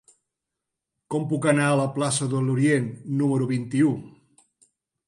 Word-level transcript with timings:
Com 1.15 1.27
puc 1.33 1.45
anar 1.53 1.67
a 1.73 1.77
la 1.81 1.85
plaça 1.99 2.31
de 2.33 2.43
l'Orient 2.49 2.89
número 3.21 3.51
vint-i-u? 3.57 3.95